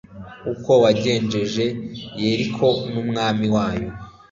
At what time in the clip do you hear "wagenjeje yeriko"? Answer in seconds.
0.83-2.67